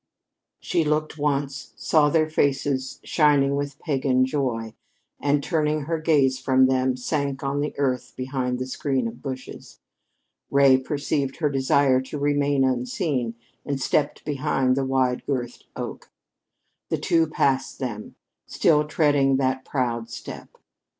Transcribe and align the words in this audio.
She 0.59 0.83
looked 0.83 1.19
once, 1.19 1.73
saw 1.75 2.09
their 2.09 2.27
faces 2.27 2.99
shining 3.03 3.55
with 3.55 3.77
pagan 3.77 4.25
joy, 4.25 4.73
and, 5.19 5.43
turning 5.43 5.81
her 5.81 5.99
gaze 5.99 6.39
from 6.39 6.65
them, 6.65 6.97
sank 6.97 7.43
on 7.43 7.59
the 7.61 7.77
earth 7.77 8.15
behind 8.17 8.57
the 8.57 8.65
screen 8.65 9.07
of 9.07 9.21
bushes. 9.21 9.79
Ray 10.49 10.77
perceived 10.79 11.35
her 11.35 11.51
desire 11.51 12.01
to 12.01 12.17
remain 12.17 12.63
unseen, 12.63 13.35
and 13.63 13.79
stepped 13.79 14.25
behind 14.25 14.75
the 14.75 14.85
wide 14.87 15.21
girthed 15.27 15.65
oak. 15.75 16.09
The 16.89 16.97
two 16.97 17.27
passed 17.27 17.77
them, 17.77 18.15
still 18.47 18.85
treading 18.87 19.37
that 19.37 19.65
proud 19.65 20.09
step. 20.09 20.49